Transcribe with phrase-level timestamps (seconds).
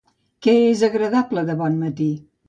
[0.45, 2.09] Què és agradable de bon matí?